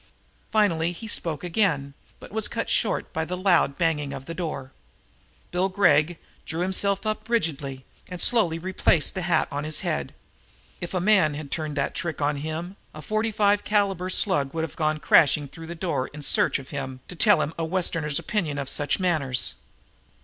Finally 0.51 0.93
he 0.93 1.07
spoke 1.07 1.43
again, 1.43 1.93
but 2.19 2.31
was 2.31 2.47
cut 2.47 2.71
short 2.71 3.13
by 3.13 3.23
the 3.23 3.37
loud 3.37 3.77
banging 3.77 4.13
of 4.13 4.25
the 4.25 4.33
door. 4.33 4.71
Bill 5.51 5.69
Gregg 5.69 6.17
drew 6.43 6.61
himself 6.61 7.05
up 7.05 7.29
rigidly 7.29 7.85
and 8.09 8.19
slowly 8.19 8.57
replaced 8.57 9.13
the 9.13 9.21
hat 9.21 9.47
on 9.51 9.63
his 9.63 9.81
head. 9.81 10.15
If 10.79 10.95
a 10.95 10.99
man 10.99 11.35
had 11.35 11.51
turned 11.51 11.75
that 11.77 11.93
trick 11.93 12.19
on 12.19 12.37
him, 12.37 12.77
a 12.95 13.01
.45 13.03 13.63
caliber 13.63 14.09
slug 14.09 14.55
would 14.55 14.63
have 14.63 14.75
gone 14.75 14.97
crashing 14.99 15.47
through 15.47 15.67
the 15.67 15.75
door 15.75 16.07
in 16.07 16.23
search 16.23 16.57
of 16.57 16.69
him 16.69 17.01
to 17.07 17.15
teach 17.15 17.25
him 17.35 17.53
a 17.59 17.63
Westerner's 17.63 18.17
opinion 18.17 18.57
of 18.57 18.69
such 18.69 18.99
manners. 18.99 19.53